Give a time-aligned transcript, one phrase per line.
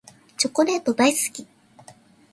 [0.35, 1.45] チョコレート大好き。